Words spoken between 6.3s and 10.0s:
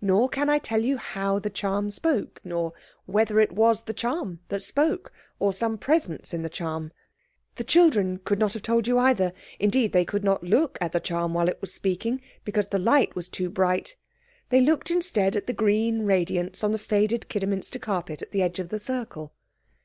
in the charm. The children could not have told you either. Indeed,